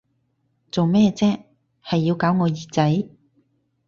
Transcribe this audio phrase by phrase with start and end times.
[0.71, 1.43] 做咩啫，
[1.85, 3.07] 係要搞我耳仔！